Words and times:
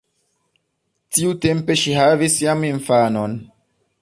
Tiutempe 1.17 1.77
ŝi 1.83 1.95
havis 2.01 2.41
jam 2.47 2.69
infanon. 2.75 3.41